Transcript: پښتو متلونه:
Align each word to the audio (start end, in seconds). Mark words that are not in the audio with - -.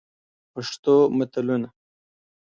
پښتو 0.53 0.95
متلونه: 1.17 1.67